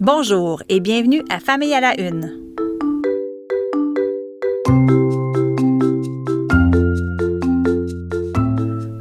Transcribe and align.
Bonjour 0.00 0.62
et 0.70 0.80
bienvenue 0.80 1.22
à 1.28 1.40
Famille 1.40 1.74
à 1.74 1.80
la 1.82 2.00
Une. 2.00 2.32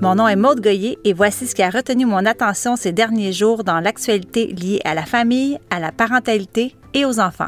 Mon 0.01 0.15
nom 0.15 0.27
est 0.27 0.35
Maude 0.35 0.59
Goyer 0.59 0.97
et 1.05 1.13
voici 1.13 1.47
ce 1.47 1.55
qui 1.55 1.63
a 1.63 1.69
retenu 1.69 2.05
mon 2.05 2.25
attention 2.25 2.75
ces 2.75 2.91
derniers 2.91 3.31
jours 3.31 3.63
dans 3.63 3.79
l'actualité 3.79 4.47
liée 4.47 4.81
à 4.83 4.93
la 4.93 5.05
famille, 5.05 5.57
à 5.69 5.79
la 5.79 5.93
parentalité 5.93 6.75
et 6.93 7.05
aux 7.05 7.21
enfants. 7.21 7.47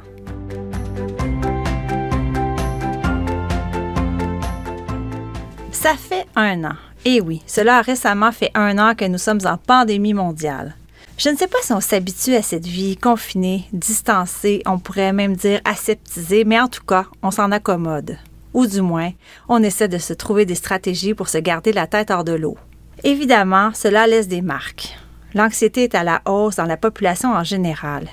Ça 5.73 5.95
fait 5.97 6.25
un 6.38 6.63
an. 6.63 6.75
Et 7.04 7.15
eh 7.15 7.21
oui, 7.21 7.41
cela 7.47 7.79
a 7.79 7.81
récemment 7.81 8.31
fait 8.31 8.52
un 8.55 8.77
an 8.77 8.95
que 8.95 9.04
nous 9.04 9.18
sommes 9.18 9.41
en 9.43 9.57
pandémie 9.57 10.13
mondiale. 10.13 10.77
Je 11.24 11.30
ne 11.30 11.36
sais 11.36 11.46
pas 11.46 11.60
si 11.62 11.72
on 11.72 11.82
s'habitue 11.82 12.34
à 12.34 12.42
cette 12.42 12.66
vie 12.66 12.98
confinée, 12.98 13.66
distancée, 13.74 14.64
on 14.66 14.80
pourrait 14.80 15.14
même 15.14 15.36
dire 15.36 15.62
aseptisée, 15.66 16.46
mais 16.46 16.60
en 16.60 16.68
tout 16.68 16.84
cas, 16.84 17.06
on 17.21 17.29
s'en 17.29 17.52
accommode. 17.52 18.18
Ou 18.56 18.66
du 18.66 18.82
moins, 18.82 19.12
on 19.48 19.62
essaie 19.62 19.88
de 19.88 20.00
se 20.00 20.14
trouver 20.14 20.48
des 20.48 20.56
stratégies 20.56 21.14
pour 21.14 21.29
se 21.29 21.38
garder 21.38 21.74
la 21.74 21.86
tête 21.86 22.10
hors 22.10 22.24
de 22.24 22.32
l'eau. 22.32 22.57
Évidemment, 23.04 23.70
cela 23.76 24.07
laisse 24.07 24.28
des 24.28 24.42
marques. 24.42 24.98
L'anxiété 25.36 25.84
est 25.84 25.93
à 25.93 26.04
la 26.04 26.24
hausse 26.26 26.56
dans 26.56 26.65
la 26.65 26.76
population 26.76 27.32
en 27.34 27.43
général. 27.43 28.07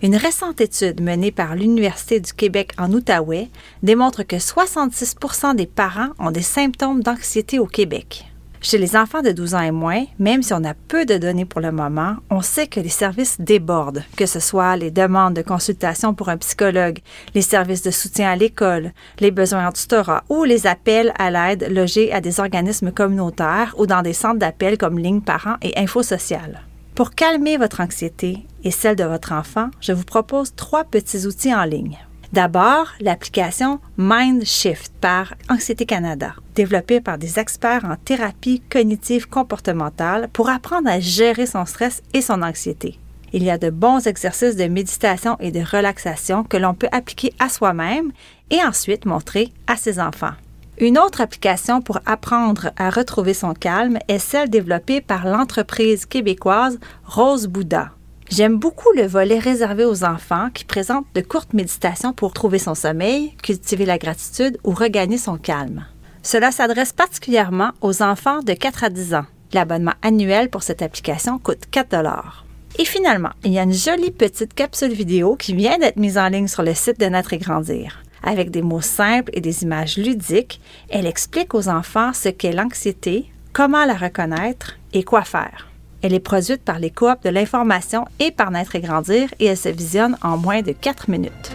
Une 0.00 0.16
récente 0.16 0.62
étude 0.62 1.02
menée 1.02 1.32
par 1.32 1.56
l'Université 1.56 2.18
du 2.18 2.32
Québec 2.32 2.72
en 2.78 2.90
Outaouais 2.94 3.50
démontre 3.82 4.22
que 4.22 4.36
66% 4.36 5.54
des 5.54 5.66
parents 5.66 6.12
ont 6.18 6.30
des 6.30 6.40
symptômes 6.40 7.02
d'anxiété 7.02 7.58
au 7.58 7.66
Québec. 7.66 8.24
Chez 8.64 8.78
les 8.78 8.96
enfants 8.96 9.20
de 9.20 9.30
12 9.30 9.54
ans 9.56 9.60
et 9.60 9.70
moins, 9.70 10.06
même 10.18 10.42
si 10.42 10.54
on 10.54 10.64
a 10.64 10.72
peu 10.72 11.04
de 11.04 11.18
données 11.18 11.44
pour 11.44 11.60
le 11.60 11.70
moment, 11.70 12.16
on 12.30 12.40
sait 12.40 12.66
que 12.66 12.80
les 12.80 12.88
services 12.88 13.38
débordent, 13.38 14.02
que 14.16 14.24
ce 14.24 14.40
soit 14.40 14.78
les 14.78 14.90
demandes 14.90 15.34
de 15.34 15.42
consultation 15.42 16.14
pour 16.14 16.30
un 16.30 16.38
psychologue, 16.38 17.00
les 17.34 17.42
services 17.42 17.82
de 17.82 17.90
soutien 17.90 18.30
à 18.30 18.36
l'école, 18.36 18.92
les 19.20 19.30
besoins 19.30 19.68
en 19.68 19.72
tutorat 19.72 20.24
ou 20.30 20.44
les 20.44 20.66
appels 20.66 21.12
à 21.18 21.30
l'aide 21.30 21.70
logés 21.70 22.10
à 22.10 22.22
des 22.22 22.40
organismes 22.40 22.90
communautaires 22.90 23.74
ou 23.76 23.86
dans 23.86 24.00
des 24.00 24.14
centres 24.14 24.38
d'appel 24.38 24.78
comme 24.78 24.98
Ligne 24.98 25.20
Parents 25.20 25.58
et 25.60 25.78
Info 25.78 26.02
Sociale. 26.02 26.62
Pour 26.94 27.10
calmer 27.10 27.58
votre 27.58 27.82
anxiété 27.82 28.46
et 28.62 28.70
celle 28.70 28.96
de 28.96 29.04
votre 29.04 29.32
enfant, 29.32 29.68
je 29.82 29.92
vous 29.92 30.04
propose 30.04 30.54
trois 30.54 30.84
petits 30.84 31.26
outils 31.26 31.54
en 31.54 31.64
ligne. 31.64 31.98
D'abord, 32.32 32.86
l'application 32.98 33.78
MindShift 33.98 34.90
par 35.02 35.34
Anxiété 35.50 35.84
Canada, 35.84 36.34
développée 36.54 37.00
par 37.00 37.18
des 37.18 37.38
experts 37.38 37.84
en 37.84 37.96
thérapie 37.96 38.62
cognitive 38.70 39.28
comportementale 39.28 40.28
pour 40.32 40.48
apprendre 40.48 40.88
à 40.88 41.00
gérer 41.00 41.46
son 41.46 41.66
stress 41.66 42.02
et 42.12 42.22
son 42.22 42.42
anxiété. 42.42 42.98
Il 43.32 43.42
y 43.42 43.50
a 43.50 43.58
de 43.58 43.70
bons 43.70 44.06
exercices 44.06 44.54
de 44.54 44.66
méditation 44.66 45.36
et 45.40 45.50
de 45.50 45.60
relaxation 45.60 46.44
que 46.44 46.56
l'on 46.56 46.74
peut 46.74 46.88
appliquer 46.92 47.32
à 47.40 47.48
soi-même 47.48 48.12
et 48.50 48.62
ensuite 48.62 49.06
montrer 49.06 49.52
à 49.66 49.76
ses 49.76 49.98
enfants. 49.98 50.34
Une 50.78 50.98
autre 50.98 51.20
application 51.20 51.80
pour 51.82 51.98
apprendre 52.06 52.70
à 52.76 52.90
retrouver 52.90 53.34
son 53.34 53.54
calme 53.54 53.98
est 54.08 54.18
celle 54.18 54.50
développée 54.50 55.00
par 55.00 55.26
l'entreprise 55.26 56.06
québécoise 56.06 56.78
Rose 57.04 57.46
Bouddha. 57.46 57.90
J'aime 58.30 58.56
beaucoup 58.56 58.90
le 58.96 59.06
volet 59.06 59.38
réservé 59.38 59.84
aux 59.84 60.04
enfants 60.04 60.48
qui 60.52 60.64
présente 60.64 61.06
de 61.14 61.20
courtes 61.20 61.52
méditations 61.54 62.12
pour 62.12 62.32
trouver 62.32 62.58
son 62.58 62.74
sommeil, 62.74 63.34
cultiver 63.42 63.84
la 63.84 63.98
gratitude 63.98 64.58
ou 64.64 64.70
regagner 64.70 65.18
son 65.18 65.36
calme. 65.36 65.84
Cela 66.24 66.50
s'adresse 66.50 66.94
particulièrement 66.94 67.72
aux 67.82 68.02
enfants 68.02 68.40
de 68.40 68.54
4 68.54 68.84
à 68.84 68.88
10 68.88 69.14
ans. 69.14 69.26
L'abonnement 69.52 69.92
annuel 70.00 70.48
pour 70.48 70.62
cette 70.62 70.80
application 70.80 71.38
coûte 71.38 71.66
4 71.70 71.94
Et 72.78 72.86
finalement, 72.86 73.28
il 73.44 73.52
y 73.52 73.58
a 73.58 73.62
une 73.62 73.74
jolie 73.74 74.10
petite 74.10 74.54
capsule 74.54 74.94
vidéo 74.94 75.36
qui 75.36 75.54
vient 75.54 75.76
d'être 75.76 75.98
mise 75.98 76.16
en 76.16 76.28
ligne 76.28 76.48
sur 76.48 76.62
le 76.62 76.72
site 76.72 76.98
de 76.98 77.04
Naître 77.04 77.34
et 77.34 77.38
Grandir. 77.38 78.02
Avec 78.22 78.50
des 78.50 78.62
mots 78.62 78.80
simples 78.80 79.30
et 79.34 79.42
des 79.42 79.64
images 79.64 79.98
ludiques, 79.98 80.62
elle 80.88 81.06
explique 81.06 81.54
aux 81.54 81.68
enfants 81.68 82.14
ce 82.14 82.30
qu'est 82.30 82.52
l'anxiété, 82.52 83.30
comment 83.52 83.84
la 83.84 83.94
reconnaître 83.94 84.78
et 84.94 85.02
quoi 85.02 85.24
faire. 85.24 85.68
Elle 86.00 86.14
est 86.14 86.20
produite 86.20 86.62
par 86.62 86.78
les 86.78 86.90
coops 86.90 87.22
de 87.22 87.28
l'information 87.28 88.06
et 88.18 88.30
par 88.30 88.50
Naître 88.50 88.76
et 88.76 88.80
Grandir 88.80 89.28
et 89.40 89.44
elle 89.44 89.58
se 89.58 89.68
visionne 89.68 90.16
en 90.22 90.38
moins 90.38 90.62
de 90.62 90.72
4 90.72 91.10
minutes. 91.10 91.52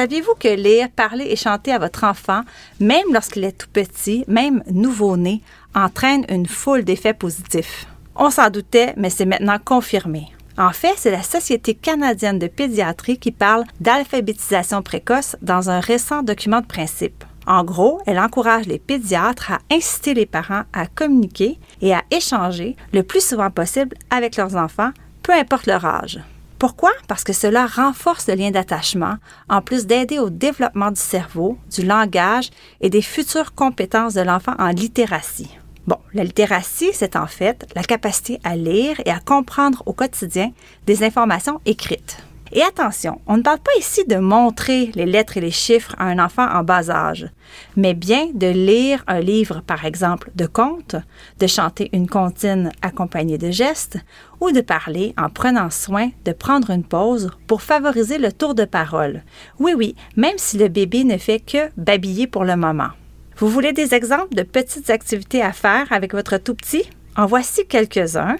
Saviez-vous 0.00 0.34
que 0.40 0.48
lire, 0.48 0.88
parler 0.88 1.26
et 1.28 1.36
chanter 1.36 1.72
à 1.72 1.78
votre 1.78 2.04
enfant, 2.04 2.40
même 2.80 3.12
lorsqu'il 3.12 3.44
est 3.44 3.52
tout 3.52 3.68
petit, 3.70 4.24
même 4.28 4.62
nouveau-né, 4.70 5.42
entraîne 5.74 6.24
une 6.30 6.46
foule 6.46 6.84
d'effets 6.84 7.12
positifs? 7.12 7.86
On 8.16 8.30
s'en 8.30 8.48
doutait, 8.48 8.94
mais 8.96 9.10
c'est 9.10 9.26
maintenant 9.26 9.58
confirmé. 9.62 10.28
En 10.56 10.70
fait, 10.70 10.94
c'est 10.96 11.10
la 11.10 11.22
Société 11.22 11.74
canadienne 11.74 12.38
de 12.38 12.46
pédiatrie 12.46 13.18
qui 13.18 13.30
parle 13.30 13.64
d'alphabétisation 13.78 14.80
précoce 14.80 15.36
dans 15.42 15.68
un 15.68 15.80
récent 15.80 16.22
document 16.22 16.62
de 16.62 16.66
principe. 16.66 17.22
En 17.46 17.62
gros, 17.62 18.00
elle 18.06 18.20
encourage 18.20 18.64
les 18.64 18.78
pédiatres 18.78 19.52
à 19.52 19.58
inciter 19.70 20.14
les 20.14 20.24
parents 20.24 20.62
à 20.72 20.86
communiquer 20.86 21.58
et 21.82 21.92
à 21.92 22.04
échanger 22.10 22.74
le 22.94 23.02
plus 23.02 23.22
souvent 23.22 23.50
possible 23.50 23.98
avec 24.08 24.36
leurs 24.36 24.56
enfants, 24.56 24.92
peu 25.22 25.34
importe 25.34 25.66
leur 25.66 25.84
âge. 25.84 26.20
Pourquoi? 26.60 26.92
Parce 27.08 27.24
que 27.24 27.32
cela 27.32 27.64
renforce 27.64 28.28
le 28.28 28.34
lien 28.34 28.50
d'attachement, 28.50 29.14
en 29.48 29.62
plus 29.62 29.86
d'aider 29.86 30.18
au 30.18 30.28
développement 30.28 30.90
du 30.90 31.00
cerveau, 31.00 31.56
du 31.74 31.86
langage 31.86 32.50
et 32.82 32.90
des 32.90 33.00
futures 33.00 33.54
compétences 33.54 34.12
de 34.12 34.20
l'enfant 34.20 34.52
en 34.58 34.68
littératie. 34.68 35.56
Bon, 35.86 35.96
la 36.12 36.22
littératie, 36.22 36.90
c'est 36.92 37.16
en 37.16 37.26
fait 37.26 37.66
la 37.74 37.82
capacité 37.82 38.40
à 38.44 38.56
lire 38.56 39.00
et 39.06 39.10
à 39.10 39.20
comprendre 39.20 39.82
au 39.86 39.94
quotidien 39.94 40.52
des 40.86 41.02
informations 41.02 41.62
écrites. 41.64 42.18
Et 42.52 42.62
attention, 42.62 43.20
on 43.28 43.36
ne 43.36 43.42
parle 43.42 43.60
pas 43.60 43.70
ici 43.78 44.04
de 44.08 44.16
montrer 44.16 44.90
les 44.96 45.06
lettres 45.06 45.36
et 45.36 45.40
les 45.40 45.52
chiffres 45.52 45.94
à 45.98 46.06
un 46.06 46.18
enfant 46.18 46.48
en 46.48 46.64
bas 46.64 46.90
âge, 46.90 47.28
mais 47.76 47.94
bien 47.94 48.26
de 48.34 48.48
lire 48.48 49.04
un 49.06 49.20
livre, 49.20 49.62
par 49.64 49.84
exemple, 49.84 50.32
de 50.34 50.46
contes, 50.46 50.96
de 51.38 51.46
chanter 51.46 51.90
une 51.92 52.08
comptine 52.08 52.72
accompagnée 52.82 53.38
de 53.38 53.52
gestes, 53.52 53.98
ou 54.40 54.50
de 54.50 54.62
parler 54.62 55.14
en 55.16 55.28
prenant 55.28 55.70
soin 55.70 56.10
de 56.24 56.32
prendre 56.32 56.70
une 56.70 56.82
pause 56.82 57.30
pour 57.46 57.62
favoriser 57.62 58.18
le 58.18 58.32
tour 58.32 58.56
de 58.56 58.64
parole. 58.64 59.22
Oui, 59.60 59.72
oui, 59.76 59.94
même 60.16 60.38
si 60.38 60.58
le 60.58 60.68
bébé 60.68 61.04
ne 61.04 61.18
fait 61.18 61.40
que 61.40 61.70
babiller 61.76 62.26
pour 62.26 62.44
le 62.44 62.56
moment. 62.56 62.90
Vous 63.36 63.48
voulez 63.48 63.72
des 63.72 63.94
exemples 63.94 64.34
de 64.34 64.42
petites 64.42 64.90
activités 64.90 65.40
à 65.40 65.52
faire 65.52 65.86
avec 65.92 66.14
votre 66.14 66.36
tout 66.36 66.54
petit? 66.54 66.82
En 67.16 67.26
voici 67.26 67.66
quelques-uns, 67.66 68.36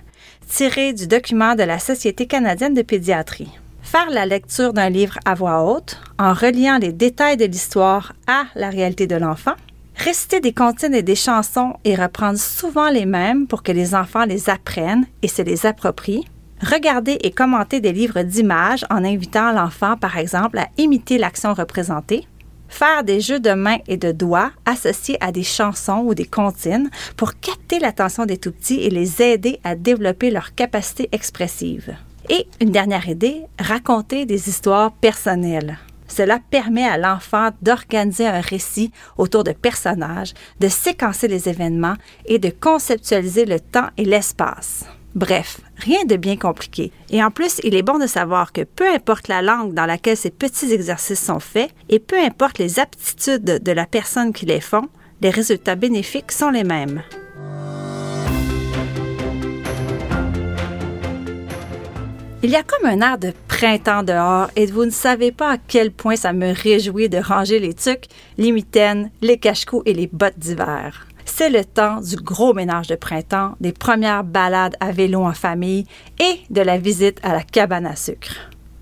tirés 0.48 0.92
du 0.92 1.06
document 1.06 1.54
de 1.54 1.62
la 1.62 1.78
Société 1.78 2.26
canadienne 2.26 2.74
de 2.74 2.82
pédiatrie. 2.82 3.50
Faire 3.90 4.10
la 4.10 4.24
lecture 4.24 4.72
d'un 4.72 4.88
livre 4.88 5.18
à 5.24 5.34
voix 5.34 5.64
haute 5.64 5.98
en 6.16 6.32
reliant 6.32 6.78
les 6.78 6.92
détails 6.92 7.36
de 7.36 7.44
l'histoire 7.44 8.12
à 8.28 8.44
la 8.54 8.70
réalité 8.70 9.08
de 9.08 9.16
l'enfant. 9.16 9.54
Réciter 9.96 10.38
des 10.38 10.52
comptines 10.52 10.94
et 10.94 11.02
des 11.02 11.16
chansons 11.16 11.74
et 11.82 11.96
reprendre 11.96 12.38
souvent 12.38 12.88
les 12.88 13.04
mêmes 13.04 13.48
pour 13.48 13.64
que 13.64 13.72
les 13.72 13.96
enfants 13.96 14.26
les 14.26 14.48
apprennent 14.48 15.06
et 15.22 15.26
se 15.26 15.42
les 15.42 15.66
approprient. 15.66 16.24
Regarder 16.62 17.18
et 17.24 17.32
commenter 17.32 17.80
des 17.80 17.90
livres 17.90 18.22
d'images 18.22 18.84
en 18.90 19.04
invitant 19.04 19.50
l'enfant, 19.50 19.96
par 19.96 20.18
exemple, 20.18 20.58
à 20.58 20.68
imiter 20.78 21.18
l'action 21.18 21.52
représentée 21.52 22.28
faire 22.68 23.02
des 23.02 23.20
jeux 23.20 23.40
de 23.40 23.50
mains 23.50 23.78
et 23.88 23.96
de 23.96 24.12
doigts 24.12 24.52
associés 24.66 25.18
à 25.20 25.32
des 25.32 25.42
chansons 25.42 26.04
ou 26.06 26.14
des 26.14 26.26
comptines 26.26 26.90
pour 27.16 27.40
capter 27.40 27.80
l'attention 27.80 28.24
des 28.24 28.38
tout-petits 28.38 28.82
et 28.82 28.90
les 28.90 29.20
aider 29.20 29.58
à 29.64 29.74
développer 29.74 30.30
leur 30.30 30.54
capacité 30.54 31.08
expressive. 31.10 31.96
Et 32.32 32.46
une 32.60 32.70
dernière 32.70 33.08
idée, 33.08 33.42
raconter 33.58 34.24
des 34.24 34.48
histoires 34.48 34.92
personnelles. 34.92 35.78
Cela 36.06 36.38
permet 36.50 36.86
à 36.86 36.96
l'enfant 36.96 37.50
d'organiser 37.60 38.26
un 38.26 38.40
récit 38.40 38.92
autour 39.18 39.42
de 39.42 39.50
personnages, 39.50 40.34
de 40.60 40.68
séquencer 40.68 41.26
les 41.26 41.48
événements 41.48 41.96
et 42.26 42.38
de 42.38 42.50
conceptualiser 42.50 43.46
le 43.46 43.58
temps 43.58 43.88
et 43.96 44.04
l'espace. 44.04 44.84
Bref, 45.16 45.60
rien 45.76 46.04
de 46.04 46.14
bien 46.14 46.36
compliqué. 46.36 46.92
Et 47.10 47.22
en 47.22 47.32
plus, 47.32 47.60
il 47.64 47.74
est 47.74 47.82
bon 47.82 47.98
de 47.98 48.06
savoir 48.06 48.52
que 48.52 48.62
peu 48.62 48.88
importe 48.88 49.26
la 49.26 49.42
langue 49.42 49.74
dans 49.74 49.86
laquelle 49.86 50.16
ces 50.16 50.30
petits 50.30 50.72
exercices 50.72 51.24
sont 51.24 51.40
faits 51.40 51.72
et 51.88 51.98
peu 51.98 52.16
importe 52.16 52.58
les 52.58 52.78
aptitudes 52.78 53.60
de 53.60 53.72
la 53.72 53.86
personne 53.86 54.32
qui 54.32 54.46
les 54.46 54.60
font, 54.60 54.86
les 55.20 55.30
résultats 55.30 55.74
bénéfiques 55.74 56.30
sont 56.30 56.50
les 56.50 56.64
mêmes. 56.64 57.02
Il 62.42 62.48
y 62.48 62.56
a 62.56 62.62
comme 62.62 62.88
un 62.88 63.02
air 63.02 63.18
de 63.18 63.34
printemps 63.48 64.02
dehors 64.02 64.48
et 64.56 64.64
vous 64.64 64.86
ne 64.86 64.90
savez 64.90 65.30
pas 65.30 65.52
à 65.52 65.58
quel 65.58 65.90
point 65.90 66.16
ça 66.16 66.32
me 66.32 66.54
réjouit 66.54 67.10
de 67.10 67.18
ranger 67.18 67.58
les 67.58 67.74
tucs, 67.74 68.06
les 68.38 68.50
mitaines, 68.50 69.10
les 69.20 69.36
cache 69.36 69.66
et 69.84 69.92
les 69.92 70.06
bottes 70.06 70.38
d'hiver. 70.38 71.06
C'est 71.26 71.50
le 71.50 71.66
temps 71.66 72.00
du 72.00 72.16
gros 72.16 72.54
ménage 72.54 72.86
de 72.86 72.94
printemps, 72.94 73.56
des 73.60 73.72
premières 73.72 74.24
balades 74.24 74.74
à 74.80 74.90
vélo 74.90 75.22
en 75.22 75.34
famille 75.34 75.84
et 76.18 76.40
de 76.48 76.62
la 76.62 76.78
visite 76.78 77.20
à 77.22 77.34
la 77.34 77.42
cabane 77.42 77.84
à 77.84 77.94
sucre. 77.94 78.34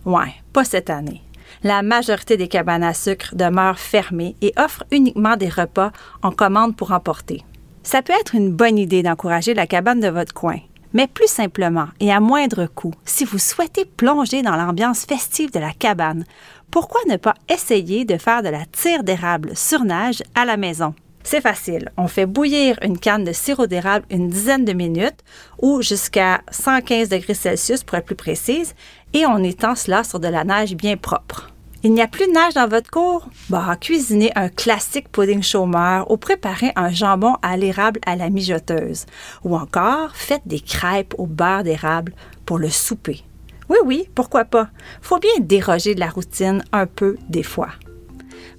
Ouais, 0.04 0.34
pas 0.52 0.64
cette 0.64 0.88
année. 0.88 1.22
La 1.64 1.82
majorité 1.82 2.36
des 2.36 2.46
cabanes 2.46 2.84
à 2.84 2.94
sucre 2.94 3.34
demeurent 3.34 3.80
fermées 3.80 4.36
et 4.40 4.52
offrent 4.56 4.84
uniquement 4.92 5.36
des 5.36 5.48
repas 5.48 5.90
en 6.22 6.30
commande 6.30 6.76
pour 6.76 6.92
emporter. 6.92 7.42
Ça 7.82 8.02
peut 8.02 8.12
être 8.20 8.36
une 8.36 8.52
bonne 8.52 8.78
idée 8.78 9.02
d'encourager 9.02 9.54
la 9.54 9.66
cabane 9.66 10.00
de 10.00 10.08
votre 10.08 10.34
coin, 10.34 10.58
Mais 10.94 11.06
plus 11.06 11.28
simplement 11.28 11.88
et 12.00 12.12
à 12.12 12.20
moindre 12.20 12.66
coût, 12.66 12.94
si 13.04 13.24
vous 13.24 13.38
souhaitez 13.38 13.84
plonger 13.84 14.42
dans 14.42 14.56
l'ambiance 14.56 15.04
festive 15.04 15.52
de 15.52 15.58
la 15.58 15.72
cabane, 15.72 16.24
pourquoi 16.70 17.00
ne 17.08 17.16
pas 17.16 17.34
essayer 17.48 18.04
de 18.04 18.16
faire 18.16 18.42
de 18.42 18.48
la 18.48 18.64
tire 18.66 19.02
d'érable 19.02 19.56
sur 19.56 19.84
nage 19.84 20.22
à 20.34 20.44
la 20.44 20.56
maison? 20.56 20.94
C'est 21.22 21.42
facile. 21.42 21.90
On 21.98 22.08
fait 22.08 22.24
bouillir 22.24 22.78
une 22.82 22.98
canne 22.98 23.24
de 23.24 23.32
sirop 23.32 23.66
d'érable 23.66 24.06
une 24.10 24.28
dizaine 24.28 24.64
de 24.64 24.72
minutes 24.72 25.22
ou 25.60 25.82
jusqu'à 25.82 26.40
115 26.50 27.10
degrés 27.10 27.34
Celsius 27.34 27.84
pour 27.84 27.98
être 27.98 28.06
plus 28.06 28.14
précise 28.14 28.74
et 29.12 29.26
on 29.26 29.42
étend 29.42 29.74
cela 29.74 30.04
sur 30.04 30.20
de 30.20 30.28
la 30.28 30.44
neige 30.44 30.74
bien 30.74 30.96
propre. 30.96 31.52
Il 31.84 31.92
n'y 31.92 32.02
a 32.02 32.08
plus 32.08 32.26
de 32.26 32.32
neige 32.32 32.54
dans 32.54 32.66
votre 32.66 32.90
cour? 32.90 33.28
Bah, 33.50 33.76
cuisinez 33.80 34.32
un 34.34 34.48
classique 34.48 35.10
pudding 35.12 35.42
chômeur 35.42 36.10
ou 36.10 36.16
préparez 36.16 36.72
un 36.74 36.90
jambon 36.90 37.36
à 37.40 37.56
l'érable 37.56 38.00
à 38.04 38.16
la 38.16 38.30
mijoteuse. 38.30 39.06
Ou 39.44 39.56
encore, 39.56 40.10
faites 40.14 40.42
des 40.44 40.58
crêpes 40.58 41.14
au 41.18 41.26
beurre 41.26 41.62
d'érable 41.62 42.14
pour 42.46 42.58
le 42.58 42.68
souper. 42.68 43.22
Oui, 43.68 43.76
oui, 43.84 44.08
pourquoi 44.14 44.44
pas? 44.44 44.70
Faut 45.02 45.18
bien 45.18 45.38
déroger 45.38 45.94
de 45.94 46.00
la 46.00 46.08
routine 46.08 46.64
un 46.72 46.86
peu 46.86 47.16
des 47.28 47.44
fois. 47.44 47.70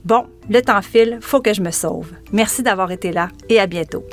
Bon, 0.05 0.27
le 0.49 0.61
temps 0.61 0.81
file, 0.81 1.19
faut 1.21 1.41
que 1.41 1.53
je 1.53 1.61
me 1.61 1.71
sauve. 1.71 2.11
Merci 2.31 2.63
d'avoir 2.63 2.89
été 2.91 3.11
là 3.11 3.27
et 3.49 3.59
à 3.59 3.67
bientôt. 3.67 4.05